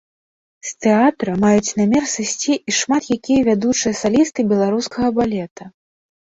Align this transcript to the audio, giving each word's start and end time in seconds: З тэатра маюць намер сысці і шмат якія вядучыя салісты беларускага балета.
З 0.67 0.71
тэатра 0.85 1.35
маюць 1.43 1.75
намер 1.81 2.03
сысці 2.13 2.53
і 2.71 2.75
шмат 2.79 3.03
якія 3.17 3.45
вядучыя 3.49 3.93
салісты 4.01 4.47
беларускага 4.55 5.07
балета. 5.21 5.63